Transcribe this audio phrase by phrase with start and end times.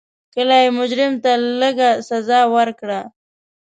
[0.33, 1.31] کله یې مجرم ته
[1.61, 2.99] لږه جزا ورکړه.